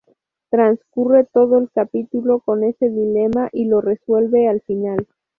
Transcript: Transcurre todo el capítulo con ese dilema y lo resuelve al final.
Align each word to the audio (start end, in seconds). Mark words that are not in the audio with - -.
Transcurre 0.49 1.25
todo 1.25 1.59
el 1.59 1.69
capítulo 1.71 2.39
con 2.39 2.63
ese 2.63 2.89
dilema 2.89 3.49
y 3.53 3.65
lo 3.65 3.81
resuelve 3.81 4.47
al 4.47 4.61
final. 4.61 5.05